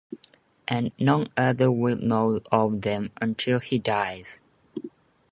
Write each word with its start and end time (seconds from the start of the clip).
And 0.67 0.91
none 0.97 1.29
other 1.37 1.71
will 1.71 1.95
know 1.95 2.41
of 2.51 2.81
them 2.81 3.11
until 3.21 3.59
he 3.59 3.77
dies. 3.77 4.41